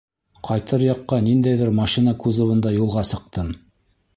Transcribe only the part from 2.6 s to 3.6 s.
юлға сыҡтым.